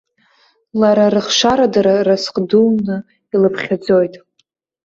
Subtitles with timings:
[0.79, 2.97] Лара рыхшарадара разҟ дуны
[3.33, 4.13] илыԥхьаӡоит.